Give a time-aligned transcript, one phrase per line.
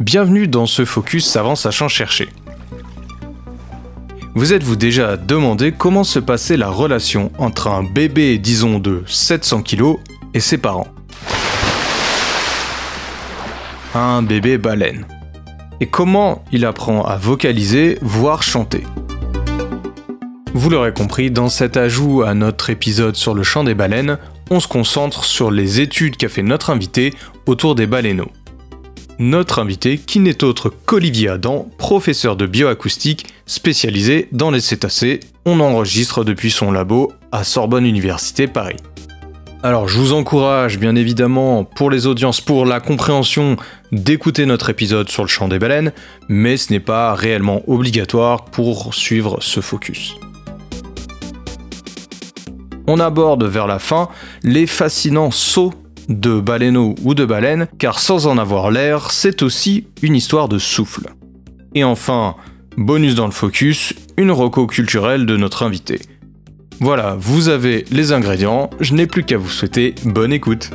[0.00, 2.30] bienvenue dans ce focus savant sachant chercher.
[4.34, 9.62] Vous êtes-vous déjà demandé comment se passait la relation entre un bébé, disons de 700
[9.62, 9.96] kg,
[10.32, 10.88] et ses parents
[13.94, 15.06] Un bébé baleine.
[15.80, 18.84] Et comment il apprend à vocaliser, voire chanter
[20.52, 24.18] vous l'aurez compris, dans cet ajout à notre épisode sur le chant des baleines,
[24.50, 27.14] on se concentre sur les études qu'a fait notre invité
[27.46, 28.32] autour des baleineaux.
[29.22, 35.20] Notre invité qui n'est autre qu'Olivier Adam, professeur de bioacoustique spécialisé dans les cétacés.
[35.44, 38.78] On enregistre depuis son labo à Sorbonne Université Paris.
[39.62, 43.56] Alors je vous encourage bien évidemment pour les audiences, pour la compréhension,
[43.92, 45.92] d'écouter notre épisode sur le chant des baleines,
[46.30, 50.14] mais ce n'est pas réellement obligatoire pour suivre ce focus
[52.90, 54.08] on aborde vers la fin
[54.42, 55.72] les fascinants sauts
[56.10, 60.58] de baleineaux ou de baleines, car sans en avoir l'air, c'est aussi une histoire de
[60.58, 61.08] souffle.
[61.74, 62.34] Et enfin,
[62.76, 66.00] bonus dans le focus, une reco culturelle de notre invité.
[66.80, 70.70] Voilà, vous avez les ingrédients, je n'ai plus qu'à vous souhaiter bonne écoute.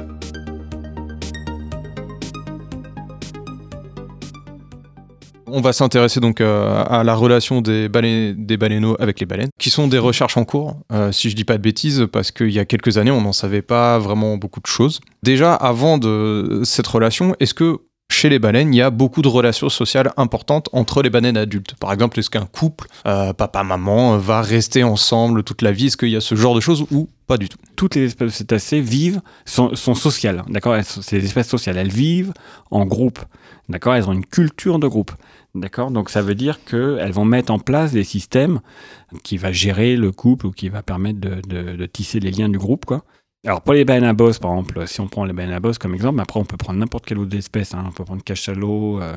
[5.48, 9.70] On va s'intéresser donc euh, à la relation des, des baleineaux avec les baleines, qui
[9.70, 12.60] sont des recherches en cours, euh, si je dis pas de bêtises, parce qu'il y
[12.60, 15.02] a quelques années, on n'en savait pas vraiment beaucoup de choses.
[15.24, 17.80] Déjà, avant de cette relation, est-ce que
[18.16, 21.76] chez les baleines, il y a beaucoup de relations sociales importantes entre les baleines adultes.
[21.76, 25.88] Par exemple, est-ce qu'un couple, euh, papa-maman, va rester ensemble toute la vie?
[25.88, 27.58] Est-ce qu'il y a ce genre de choses ou pas du tout?
[27.76, 30.78] Toutes les espèces de cétacés vivent, sont, sociales, d'accord?
[30.84, 31.78] C'est des espèces sociales.
[31.78, 32.32] Elles vivent
[32.72, 33.20] en groupe,
[33.68, 33.96] d'accord?
[33.96, 35.12] Elles ont une culture de groupe.
[35.54, 35.90] D'accord?
[35.90, 38.60] Donc ça veut dire qu'elles vont mettre en place des systèmes
[39.24, 42.86] qui va gérer le couple ou qui va permettre de, tisser les liens du groupe.
[42.86, 43.04] Quoi.
[43.46, 45.78] Alors pour les baleines à bosse, par exemple, si on prend les baleines à bosse
[45.78, 47.74] comme exemple, après on peut prendre n'importe quelle autre espèce.
[47.74, 47.84] Hein.
[47.88, 49.16] On peut prendre cachalot, euh,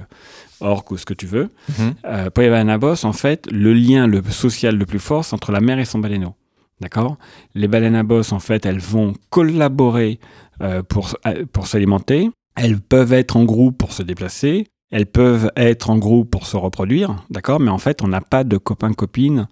[0.60, 1.50] orque ou ce que tu veux.
[1.70, 1.94] Mhm.
[2.04, 5.24] Euh, pour les baleines à bosse, en fait, le lien le social le plus fort,
[5.24, 6.34] c'est entre la mère et son baleineau.
[6.80, 7.16] D'accord?
[7.54, 10.20] Les baleines à bosse, en fait, elles vont collaborer
[10.60, 11.16] euh, pour,
[11.52, 12.30] pour s'alimenter.
[12.54, 14.66] Elles peuvent être en groupe pour se déplacer.
[14.90, 18.42] Elles peuvent être en groupe pour se reproduire, d'accord, mais en fait, on n'a pas
[18.42, 19.46] de copain-copine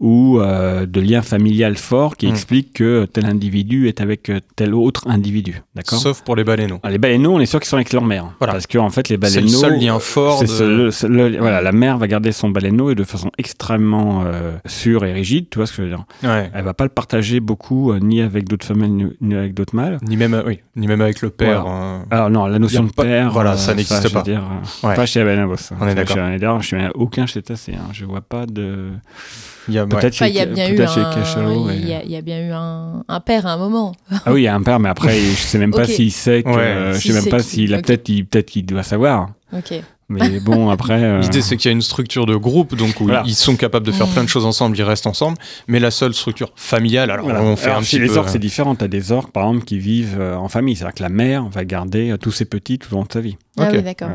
[0.00, 2.30] ou euh, de lien familial fort qui hmm.
[2.30, 5.62] explique que tel individu est avec euh, tel autre individu.
[5.74, 5.98] D'accord?
[5.98, 6.80] Sauf pour les baleineaux.
[6.82, 8.32] Ah, les baleineaux, on est sûr qu'ils sont avec leur mère.
[8.38, 8.54] Voilà.
[8.54, 9.48] Parce qu'en en fait, les baleineaux.
[9.48, 10.42] C'est le seul lien fort.
[10.42, 11.38] De...
[11.38, 15.48] voilà, la mère va garder son baleineau et de façon extrêmement euh, sûre et rigide,
[15.50, 16.04] tu vois ce que je veux dire?
[16.24, 16.50] Ouais.
[16.54, 19.98] Elle va pas le partager beaucoup, ni avec d'autres femelles, ni, avec d'autres mâles.
[20.02, 21.66] Ni même, oui, ni même avec le père.
[22.10, 23.30] Alors non, la notion de père.
[23.30, 24.22] Voilà, ça n'existe pas.
[24.22, 24.42] Dire,
[24.82, 26.62] Pas chez la baleine On est d'accord.
[26.62, 27.74] Je suis aucun cétacé.
[27.74, 27.88] Hein.
[27.92, 28.88] Je vois pas de.
[29.68, 33.46] Il y a, peut-être chez, bien eu un, il, y a, bien eu un, père
[33.46, 33.94] à un moment.
[34.24, 36.42] Ah oui, il y a un père, mais après, je sais même pas s'il sait
[36.42, 39.30] que, je sais même pas s'il a peut-être, peut-être qu'il doit savoir.
[39.52, 39.74] Ok.
[40.10, 41.02] Mais bon, après.
[41.04, 43.86] Euh, L'idée, c'est qu'il y a une structure de groupe, donc où ils sont capables
[43.86, 45.38] de faire plein de choses ensemble, ils restent ensemble.
[45.68, 48.74] Mais la seule structure familiale, alors on fait un petit les orques, c'est différent.
[48.74, 50.74] Tu as des orques, par exemple, qui vivent euh, en famille.
[50.74, 53.20] C'est-à-dire que la mère va garder euh, tous ses petits tout au long de sa
[53.20, 53.36] vie.
[53.58, 54.08] Ah oui, d'accord.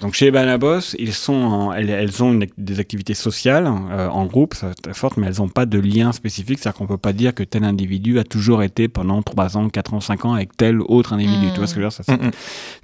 [0.00, 5.16] Donc chez les banabos, ils sont elles, ont des activités sociales en groupe, ça, forte,
[5.16, 6.58] mais elles n'ont pas de lien spécifique.
[6.58, 9.94] C'est-à-dire qu'on peut pas dire que tel individu a toujours été pendant 3 ans, 4
[9.94, 11.48] ans, 5 ans avec tel autre individu.
[11.52, 11.92] Tu vois ce que je veux dire?
[11.92, 12.32] Ça, c'est mm, mm.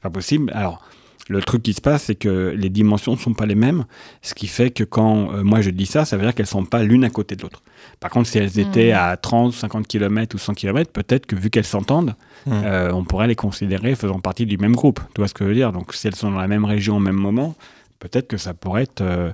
[0.02, 0.52] pas possible.
[0.54, 0.82] Alors.
[1.30, 3.84] Le truc qui se passe, c'est que les dimensions ne sont pas les mêmes,
[4.20, 6.48] ce qui fait que quand euh, moi je dis ça, ça veut dire qu'elles ne
[6.48, 7.62] sont pas l'une à côté de l'autre.
[8.00, 8.98] Par contre, si elles étaient hmm.
[8.98, 12.52] à 30, 50 km ou 100 km, peut-être que vu qu'elles s'entendent, hmm.
[12.64, 14.98] euh, on pourrait les considérer faisant partie du même groupe.
[15.14, 15.70] Tu vois ce que je veux dire?
[15.70, 17.54] Donc si elles sont dans la même région au même moment,
[18.00, 19.30] peut-être que ça pourrait être, euh,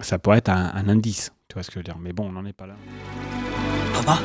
[0.00, 1.32] ça pourrait être un, un, indice.
[1.46, 1.98] Tu vois ce que je veux dire?
[2.02, 2.74] Mais bon, on n'en est pas là.
[3.94, 4.18] Papa?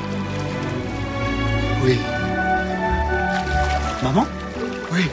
[1.86, 1.96] Oui.
[4.02, 4.26] Maman?
[4.92, 5.04] Oui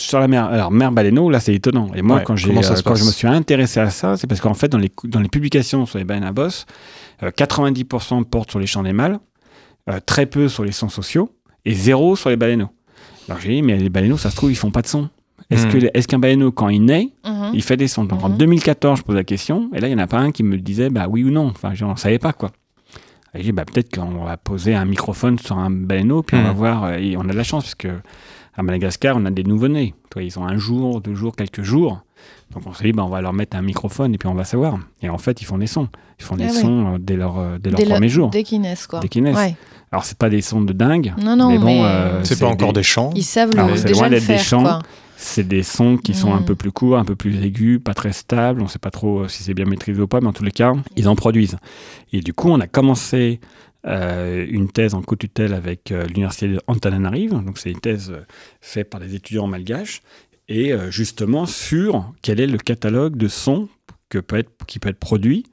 [0.00, 1.90] sur la mer, alors mer baleineau, là c'est étonnant.
[1.94, 4.54] Et moi, quand, j'ai, euh, quand je me suis intéressé à ça, c'est parce qu'en
[4.54, 6.66] fait, dans les, dans les publications sur les baleines à bosse,
[7.22, 9.18] 90% portent sur les champs des mâles,
[9.88, 11.34] euh, très peu sur les sons sociaux,
[11.64, 12.70] et zéro sur les baleineaux.
[13.28, 15.08] Alors j'ai dit, mais les baleineaux, ça se trouve, ils font pas de son.
[15.50, 15.70] Est-ce, hmm.
[15.70, 17.50] que, est-ce qu'un baleineau, quand il naît, mhm.
[17.54, 18.04] il fait des sons?
[18.04, 18.96] Donc en 2014, mhm.
[18.98, 20.90] je pose la question, et là, il n'y en a pas un qui me disait,
[20.90, 21.48] bah oui ou non.
[21.48, 22.52] Enfin, je n'en savais pas, quoi.
[23.34, 26.42] Et j'ai dit, bah, peut-être qu'on va poser un microphone sur un baleineau, puis on
[26.42, 26.56] va hmm.
[26.56, 27.88] voir, euh, et on a de la chance, parce que
[28.54, 29.94] à Madagascar, on a des nouveau-nés.
[30.16, 32.02] Ils ont un jour, deux jours, quelques jours.
[32.52, 34.44] Donc on s'est dit, bah, on va leur mettre un microphone et puis on va
[34.44, 34.78] savoir.
[35.02, 35.88] Et en fait, ils font des sons.
[36.18, 38.30] Ils font des ah sons euh, dès leur, euh, dès leur premier jour.
[38.30, 39.00] Dès qu'ils naissent, quoi.
[39.00, 39.54] Dès qu'ils naissent.
[39.92, 41.14] Alors, c'est pas des sons de dingue.
[41.20, 41.84] Non, non, mais bon.
[41.84, 43.10] Euh, c'est pas encore des, chants.
[43.14, 44.80] Ils savent le, C'est loin d'être des chants.
[45.16, 46.44] C'est des sons qui sont un mm.
[46.46, 48.62] peu plus courts, un peu plus aigus, pas très stables.
[48.62, 50.72] On sait pas trop si c'est bien maîtrisé ou pas, mais en tous les cas,
[50.96, 51.58] ils en produisent.
[52.12, 53.38] Et du coup, on a commencé
[53.86, 57.30] euh, une thèse en co-tutelle avec euh, l'université d'Antananarive.
[57.32, 58.20] Donc c'est une thèse euh,
[58.60, 60.02] faite par des étudiants malgaches.
[60.48, 63.68] et euh, justement sur quel est le catalogue de sons
[64.10, 65.46] que peut être, qui peut être produit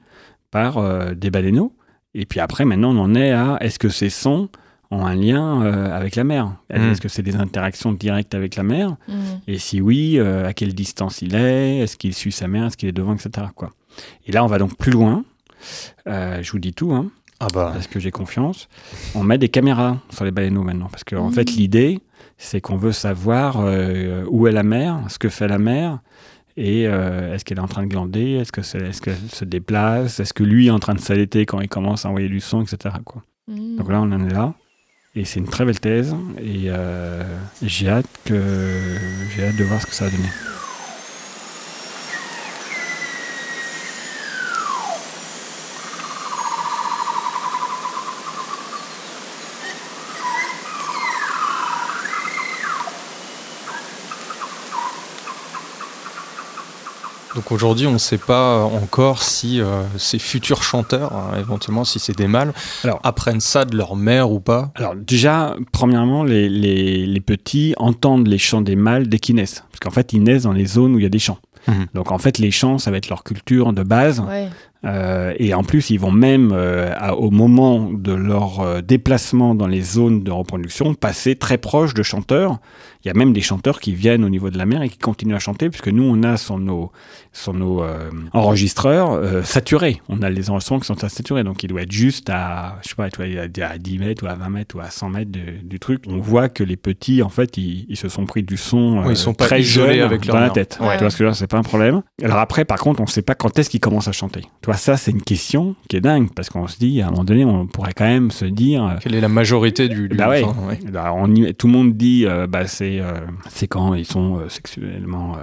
[0.50, 1.72] par euh, des baleineaux.
[2.14, 4.48] Et puis après, maintenant, on en est à est-ce que ces sons
[4.90, 6.46] ont un lien euh, avec la mer?
[6.70, 6.74] Mmh.
[6.76, 8.96] Est-ce que c'est des interactions directes avec la mer?
[9.06, 9.14] Mmh.
[9.46, 11.78] Et si oui, à quelle distance il est?
[11.78, 13.46] Est-ce qu'il suit sa mère Est-ce qu'il est devant, etc.
[13.54, 13.70] Quoi.
[14.26, 15.24] Et là, on va donc plus loin.
[16.06, 17.10] je vous dis tout, hein,
[17.40, 17.70] ah bah.
[17.72, 18.68] parce que j'ai confiance.
[19.14, 20.88] On met des caméras sur les baleineaux maintenant.
[20.90, 21.56] Parce qu'en en fait, mmh.
[21.56, 22.00] l'idée,
[22.36, 26.00] c'est qu'on veut savoir euh, où est la mer, ce que fait la mer,
[26.56, 28.92] et euh, est-ce qu'elle est en train de glander, est-ce qu'elle
[29.24, 32.28] se déplace, est-ce que lui est en train de s'allaiter quand il commence à envoyer
[32.28, 32.96] du son, etc.
[33.04, 33.22] Quoi.
[33.46, 33.76] Mmh.
[33.76, 34.54] Donc là, on en est là.
[35.14, 37.22] Et c'est une très belle thèse, et euh,
[37.62, 38.40] j'ai hâte, que,
[39.34, 40.28] j'ai hâte de voir ce que ça va donner.
[57.34, 61.98] Donc aujourd'hui, on ne sait pas encore si euh, ces futurs chanteurs, hein, éventuellement si
[61.98, 62.52] c'est des mâles,
[62.84, 64.70] alors, apprennent ça de leur mère ou pas.
[64.74, 69.64] Alors déjà, premièrement, les, les, petits entendent les chants des mâles dès qu'ils naissent.
[69.70, 71.38] Parce qu'en fait, ils naissent dans les zones où il y a des chants.
[71.66, 71.86] Mhm.
[71.94, 74.22] Donc en fait, les chants, ça va être leur culture de base.
[74.84, 79.82] Euh, et en plus, ils vont même, euh, au moment de leur déplacement dans les
[79.82, 82.60] zones de reproduction, passer très proche de chanteurs
[83.04, 84.98] il y a même des chanteurs qui viennent au niveau de la mer et qui
[84.98, 86.90] continuent à chanter, puisque nous, on a sur nos,
[87.32, 90.02] sur nos euh, enregistreurs euh, saturés.
[90.08, 92.94] On a les enregistrements qui sont saturés, donc il doit être juste à, je sais
[92.96, 95.30] pas, à 10 mètres ou à 20 mètres ou à 100 mètres
[95.62, 96.02] du truc.
[96.08, 99.30] On voit que les petits, en fait, ils, se sont pris du son ils sont
[99.30, 100.78] euh, très isolés avec leur dans la tête.
[100.80, 100.96] Ouais.
[100.96, 102.02] Tu vois ce que je c'est pas un problème.
[102.22, 104.42] Alors après, par contre, on ne sait pas quand est-ce qu'ils commencent à chanter.
[104.76, 107.44] Ça, c'est une question qui est dingue, parce qu'on se dit, à un moment donné,
[107.44, 108.96] on pourrait quand même se dire...
[109.00, 110.08] Quelle est la majorité du...
[110.08, 110.44] bah ouais.
[110.92, 115.36] Bah, on tout le monde dit, bah, c'est euh, c'est quand ils sont euh, sexuellement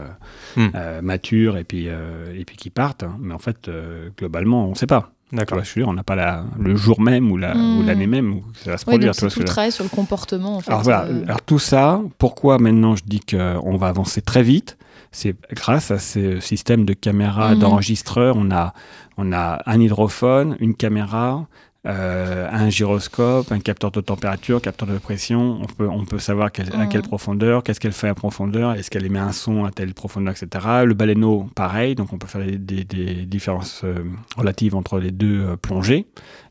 [0.57, 0.67] euh,
[0.99, 1.05] hmm.
[1.05, 3.03] matures et puis, et puis qu'ils partent.
[3.03, 3.17] Hein.
[3.19, 3.69] Mais en fait,
[4.17, 5.11] globalement, on ne sait pas.
[5.31, 5.59] D'accord.
[5.59, 7.85] Je suis on n'a pas la, le jour même ou hmm.
[7.85, 9.11] l'année même où ça va se produire.
[9.11, 10.57] Donc c'est tout travail sur le comportement.
[10.57, 11.07] En fait, alors, voilà.
[11.25, 14.77] alors tout ça, pourquoi maintenant je dis qu'on va avancer très vite
[15.11, 17.59] c'est grâce à ce système de caméras, hmm.
[17.59, 18.35] d'enregistreurs.
[18.37, 18.73] On a,
[19.17, 21.47] on a un hydrophone, une caméra,
[21.87, 25.59] euh, un gyroscope, un capteur de température, capteur de pression.
[25.61, 27.01] On peut, on peut savoir à quelle mmh.
[27.03, 30.65] profondeur, qu'est-ce qu'elle fait à profondeur, est-ce qu'elle émet un son à telle profondeur, etc.
[30.83, 32.83] Le baleineau, pareil, donc on peut faire des,
[33.25, 34.03] différences euh,
[34.35, 36.07] relatives entre les deux euh, plongées.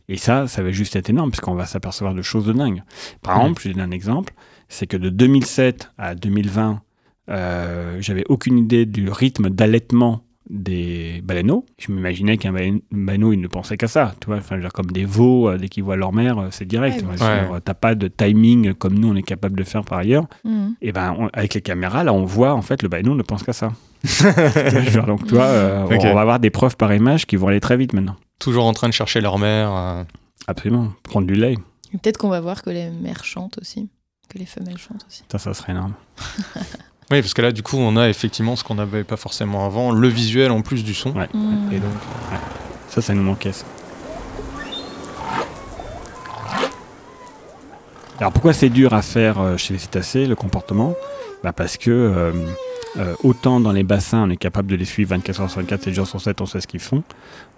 [0.09, 2.85] Et ça, ça va juste être énorme, puisqu'on va s'apercevoir de choses de dingue.
[3.21, 3.41] Par mmh.
[3.41, 4.35] exemple, je vais donner un exemple,
[4.69, 6.81] c'est que de 2007 à 2020,
[7.29, 11.65] j'avais aucune idée du rythme d'allaitement des baleineaux.
[11.79, 14.15] Je m'imaginais qu'un baleineau, il ne pensait qu'à ça.
[14.21, 16.99] Tu vois, enfin, comme des veaux, euh, dès qu'ils voient leur mère, euh, c'est direct.
[16.99, 20.27] Tu n'as pas de timing comme nous, on est capable de faire par ailleurs.
[20.45, 20.69] Mm.
[20.83, 23.53] Et ben, avec les caméras, là, on voit, en fait, le baleineau ne pense qu'à
[23.53, 23.73] ça.
[25.07, 27.95] donc, toi, euh, on va avoir des preuves par image qui vont aller très vite
[27.95, 28.17] maintenant.
[28.39, 30.05] Toujours en train de chercher leur mère.
[30.47, 30.93] Absolument.
[31.03, 31.57] Prendre du lait.
[31.93, 33.89] Peut-être qu'on va voir que les mères chantent aussi.
[34.29, 35.23] Que les femelles chantent aussi.
[35.31, 35.95] Ça, ça serait énorme.
[37.15, 39.93] Oui, parce que là, du coup, on a effectivement ce qu'on n'avait pas forcément avant,
[39.93, 41.13] le visuel en plus du son.
[41.13, 41.29] Ouais.
[41.71, 41.93] Et donc,
[42.89, 43.53] ça, ça nous manquait.
[48.19, 50.95] Alors pourquoi c'est dur à faire euh, chez les cétacés, le comportement?
[51.45, 52.33] Bah Parce que euh,
[52.97, 55.83] euh, autant dans les bassins, on est capable de les suivre 24 h sur 24,
[55.85, 57.05] 7 jours sur 7, on sait ce qu'ils font,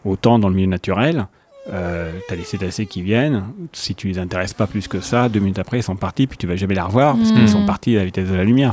[0.04, 1.28] autant dans le milieu naturel,
[1.72, 5.40] euh, t'as les cétacés qui viennent, si tu les intéresses pas plus que ça, deux
[5.40, 7.48] minutes après ils sont partis, puis tu vas jamais les revoir parce qu'ils mm.
[7.48, 8.72] sont partis à la vitesse de la lumière.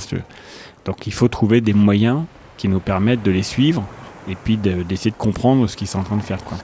[0.86, 2.22] Donc il faut trouver des moyens
[2.58, 3.84] qui nous permettent de les suivre
[4.30, 6.44] et puis d'essayer de, comprendre ce qu'ils sont en train de faire.
[6.44, 6.58] Quoi.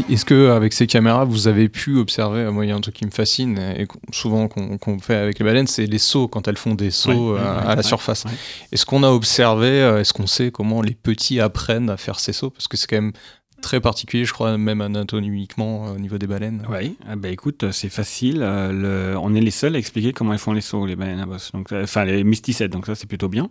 [0.00, 2.94] Est-ce que avec ces caméras, vous avez pu observer, moi il y a un truc
[2.94, 6.56] qui me fascine et souvent qu'on fait avec les baleines, c'est les sauts quand elles
[6.56, 8.24] font des sauts euh, à, la surface.
[8.72, 12.32] Est-ce qu'on a observé, euh, est-ce qu'on sait comment les petits apprennent à faire ces
[12.32, 12.50] sauts?
[12.50, 13.12] Parce que c'est quand même
[13.60, 16.64] très particulier, je crois, même anatomiquement euh, au niveau des baleines.
[16.68, 18.40] Oui, ah bah écoute, c'est facile.
[18.40, 19.16] le...
[19.20, 21.52] On est les seuls à expliquer comment elles font les sauts, les baleines à bosse.
[21.52, 23.50] Donc, enfin, les mysticètes, donc ça c'est plutôt bien.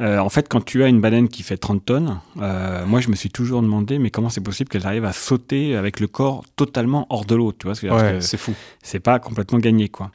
[0.00, 3.08] Euh, en fait, quand tu as une baleine qui fait 30 tonnes, euh, moi je
[3.08, 6.44] me suis toujours demandé, mais comment c'est possible qu'elle arrive à sauter avec le corps
[6.56, 7.74] totalement hors de l'eau, tu vois
[8.20, 8.54] c'est fou.
[8.82, 10.10] C'est pas complètement gagné, quoi.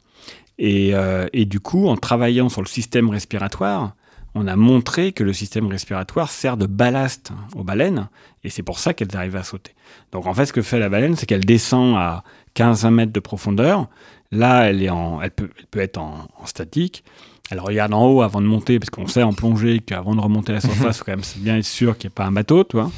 [0.58, 3.94] Et, euh, et, du coup, en travaillant sur le système respiratoire,
[4.34, 8.08] on a montré que le système respiratoire sert de ballast aux baleines,
[8.44, 9.74] et c'est pour ça qu'elles arrivent à sauter.
[10.12, 12.22] Donc en fait, ce que fait la baleine, c'est qu'elle descend à
[12.54, 13.88] 15-20 mètres de profondeur.
[14.30, 17.04] Là, elle, est en, elle, peut, elle peut être en, en statique
[17.50, 20.52] elle regarde en haut avant de monter, parce qu'on sait en plongée qu'avant de remonter
[20.52, 22.32] à la surface, il faut quand même bien être sûr qu'il n'y ait pas un
[22.32, 22.90] bateau, tu vois.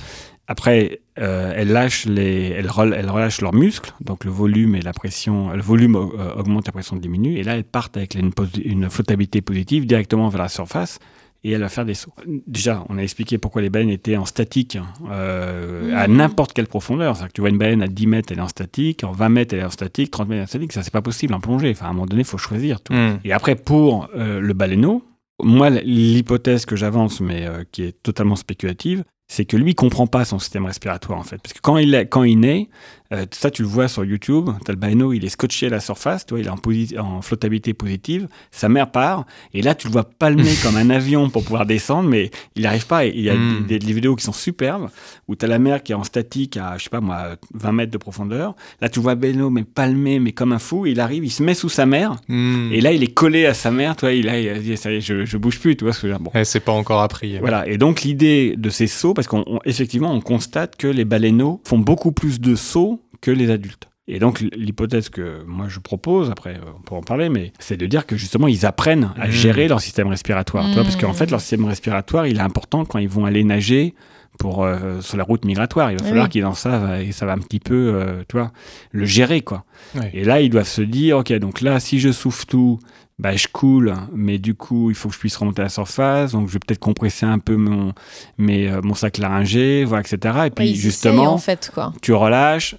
[0.47, 4.93] Après, euh, elle lâche les, elle, elle, relâche leurs muscles, donc le volume et la
[4.93, 8.31] pression, le volume euh, augmente, la pression diminue, et là elles partent avec une,
[8.63, 10.99] une, flottabilité positive directement vers la surface,
[11.45, 12.13] et elle va faire des sauts.
[12.47, 14.79] Déjà, on a expliqué pourquoi les baleines étaient en statique
[15.11, 16.17] euh, à mmh.
[16.17, 17.15] n'importe quelle profondeur.
[17.15, 19.29] C'est-à-dire que tu vois une baleine à 10 mètres, elle est en statique, en 20
[19.29, 20.73] mètres, elle est en statique, 30 mètres, elle est en statique.
[20.73, 21.71] Ça, c'est pas possible en plongée.
[21.71, 22.95] Enfin, à un moment donné, il faut choisir tout.
[22.95, 23.21] Mmh.
[23.25, 25.05] Et après, pour euh, le baleineau,
[25.43, 30.25] moi, l'hypothèse que j'avance, mais euh, qui est totalement spéculative, c'est que lui comprend pas
[30.25, 31.39] son système respiratoire en fait.
[31.39, 32.69] Parce que quand il, est, quand il naît,
[33.13, 35.81] euh, ça tu le vois sur YouTube, as le baleineau, il est scotché à la
[35.81, 36.59] surface, toi, il est en,
[36.99, 41.31] en, flottabilité positive, sa mère part, et là tu le vois palmer comme un avion
[41.31, 43.07] pour pouvoir descendre, mais il n'arrive pas.
[43.07, 43.67] Il y a hmm.
[43.67, 44.89] des, vidéos qui sont superbes,
[45.29, 47.73] où tu as la mer qui est en statique à, je sais pas moi, 20
[47.73, 48.55] mètres de profondeur.
[48.81, 51.55] Là tu vois baleineau, mais palmer, mais comme un fou, il arrive, il se met
[51.55, 52.73] sous sa mère, hmm.
[52.73, 54.97] et là il est collé à sa mère, toi, il, a, il dit, ça y
[54.97, 56.33] est, je, je bouge plus, tu vois ce que je veux dire.
[56.33, 56.45] Bon.
[56.45, 57.39] c'est pas encore appris.
[57.39, 61.79] Voilà, et donc l'idée de ces sauts, parce qu'effectivement, on, constate que les baleineaux font
[61.79, 63.89] beaucoup plus de sauts que les adultes.
[64.07, 67.87] Et donc l'hypothèse que moi je propose, après on peut en parler, mais c'est de
[67.87, 69.31] dire que justement ils apprennent à mmh.
[69.31, 70.67] gérer leur système respiratoire.
[70.67, 73.45] Tu vois, parce qu'en fait leur système respiratoire il est important quand ils vont aller
[73.45, 73.95] nager
[74.39, 75.91] pour euh, sur la route migratoire.
[75.91, 78.53] Il va falloir qu'ils en savent et ça va un petit peu, euh, tu vois,
[78.91, 79.65] le gérer quoi.
[80.13, 82.79] Et là ils doivent se dire, ok, donc là si je souffle tout,
[83.19, 86.33] bah, je coule, mais du coup, il faut que je puisse remonter à la surface,
[86.33, 87.93] donc je vais peut-être compresser un peu mon,
[88.39, 90.39] mais, euh, mon sac laryngé, voilà, etc.
[90.47, 91.93] Et puis, justement, en fait, quoi.
[92.03, 92.77] tu relâches,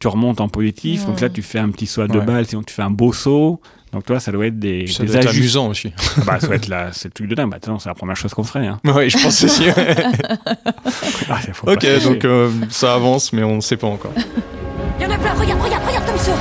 [0.00, 2.62] tu remontes en positif, donc là, tu fais un petit saut à deux balles, sinon
[2.62, 3.60] tu fais un beau saut.
[3.92, 5.92] Donc, toi, ça doit être des, ça doit être amusant aussi.
[5.96, 7.50] Ah bah, ça doit être la, c'est le truc de dingue.
[7.50, 8.66] Bah, c'est la première chose qu'on ferait.
[8.66, 8.78] Hein.
[8.84, 9.64] Oui, je pense aussi.
[11.30, 14.12] ah, ok, donc euh, ça avance, mais on ne sait pas encore.
[14.98, 16.32] Il y en a plein, regarde, regarde, regarde comme ça.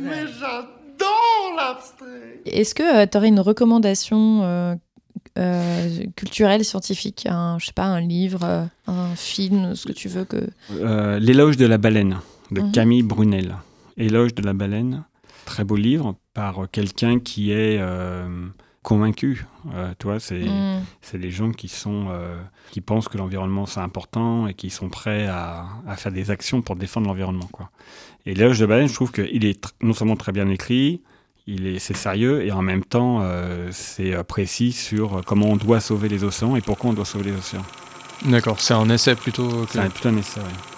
[0.00, 4.74] Mais j'adore l'abstrait Est-ce que euh, tu aurais une recommandation euh,
[5.38, 10.24] euh, culturelle, scientifique un, Je sais pas, un livre, un film, ce que tu veux
[10.24, 10.48] que...
[11.18, 12.18] L'éloge de la baleine,
[12.50, 12.72] de mhm.
[12.72, 13.56] Camille Brunel.
[13.96, 15.04] Éloge de la baleine,
[15.44, 17.78] très beau livre, par quelqu'un qui est
[18.82, 19.46] convaincu.
[19.98, 20.82] toi, c'est mhm.
[21.00, 22.08] c'est les gens qui sont
[22.70, 26.62] qui pensent que l'environnement c'est important et qui sont prêts à, à, faire des actions
[26.62, 27.48] pour défendre l'environnement.
[27.52, 27.70] Quoi.
[28.26, 31.02] Et L'éloge de baleine, je trouve qu'il est non seulement très bien écrit,
[31.46, 35.46] il est, c'est sérieux et en même temps euh, c'est euh, précis sur euh, comment
[35.46, 37.64] on doit sauver les océans et pourquoi on doit sauver les océans.
[38.24, 39.66] D'accord, c'est un essai plutôt.
[39.66, 40.71] C'est plutôt un essai, oui.